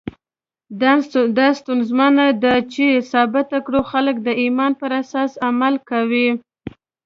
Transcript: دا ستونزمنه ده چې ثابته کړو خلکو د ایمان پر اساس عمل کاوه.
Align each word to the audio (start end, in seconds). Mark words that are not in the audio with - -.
دا 1.39 1.47
ستونزمنه 1.59 2.25
ده 2.43 2.55
چې 2.73 2.85
ثابته 3.11 3.57
کړو 3.65 3.79
خلکو 3.91 4.21
د 4.27 4.29
ایمان 4.41 4.71
پر 4.81 4.91
اساس 5.01 5.31
عمل 5.47 5.73
کاوه. 5.89 6.27